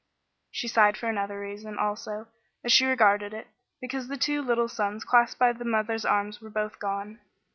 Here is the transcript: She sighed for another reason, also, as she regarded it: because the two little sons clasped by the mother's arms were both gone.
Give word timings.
She 0.49 0.67
sighed 0.67 0.97
for 0.97 1.09
another 1.09 1.39
reason, 1.39 1.77
also, 1.77 2.25
as 2.63 2.71
she 2.71 2.87
regarded 2.87 3.35
it: 3.35 3.45
because 3.79 4.07
the 4.07 4.17
two 4.17 4.41
little 4.41 4.67
sons 4.67 5.03
clasped 5.03 5.37
by 5.37 5.53
the 5.53 5.63
mother's 5.63 6.05
arms 6.05 6.41
were 6.41 6.49
both 6.49 6.79
gone. 6.79 7.19